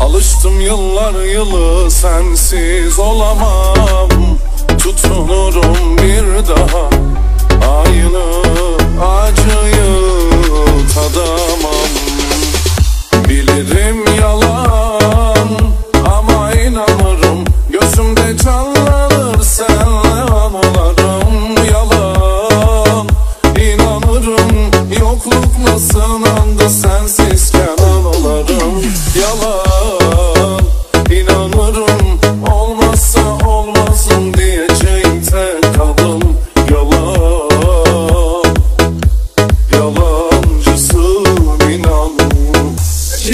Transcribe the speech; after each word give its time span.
Alıştım 0.00 0.60
yıllar 0.60 1.24
yılı 1.24 1.90
sensiz 1.90 2.98
olamam. 2.98 4.08
Tutunurum 4.78 5.98
bir 5.98 6.48
daha. 6.48 6.90
Aynı 7.80 8.24
acıyı 9.02 10.10
tadamam. 10.94 11.90
Bilirim 13.28 14.04
yalan 14.20 15.48
ama 16.06 16.52
inanırım. 16.52 17.44
Gözümde 17.70 18.36
canlanır 18.44 18.95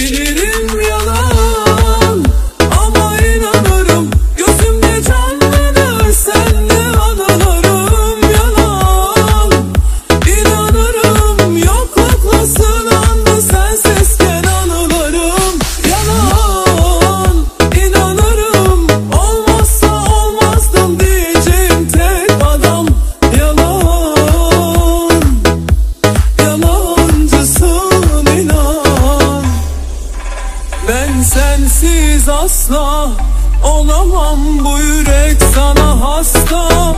Bilirim 0.02 0.42
yalan 0.66 0.81
Sensiz 31.22 32.28
asla 32.28 33.10
olamam 33.64 34.64
bu 34.64 34.78
yürek 34.78 35.42
sana 35.54 36.00
hasta 36.00 36.94